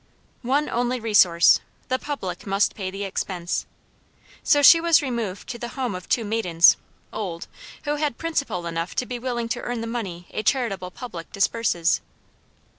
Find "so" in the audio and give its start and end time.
4.41-4.63